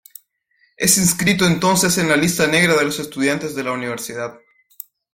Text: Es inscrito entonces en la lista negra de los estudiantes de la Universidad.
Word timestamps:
Es 0.77 0.97
inscrito 0.97 1.45
entonces 1.45 1.99
en 1.99 2.09
la 2.09 2.17
lista 2.17 2.47
negra 2.47 2.75
de 2.75 2.85
los 2.85 2.97
estudiantes 2.97 3.53
de 3.53 3.63
la 3.65 3.71
Universidad. 3.73 4.33